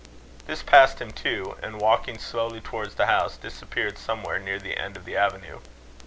This 0.47 0.63
passed 0.63 0.99
him 0.99 1.11
too, 1.11 1.57
and, 1.61 1.79
walking 1.79 2.17
slowly 2.17 2.59
towards 2.59 2.95
the 2.95 3.05
house, 3.05 3.37
disappeared 3.37 3.99
somewhere, 3.99 4.39
near 4.39 4.57
the 4.57 4.75
end 4.75 4.97
of 4.97 5.05
the 5.05 5.15
avenue. 5.15 5.59